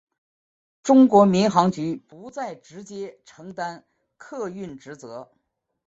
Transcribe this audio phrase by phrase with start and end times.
[0.81, 3.85] 中国民航局不再直接承担
[4.17, 5.31] 客运职责。